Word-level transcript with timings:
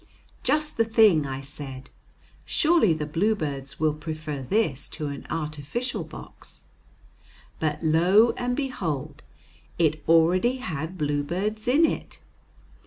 "Just 0.41 0.77
the 0.77 0.83
thing," 0.83 1.27
I 1.27 1.41
said; 1.41 1.91
"surely 2.43 2.91
the 2.91 3.05
bluebirds 3.05 3.79
will 3.79 3.93
prefer 3.93 4.41
this 4.41 4.87
to 4.87 5.09
an 5.09 5.27
artificial 5.29 6.03
box." 6.03 6.63
But, 7.59 7.83
lo 7.83 8.31
and 8.35 8.57
behold, 8.57 9.21
it 9.77 10.01
already 10.09 10.55
had 10.55 10.97
bluebirds 10.97 11.67
in 11.67 11.85
it! 11.85 12.19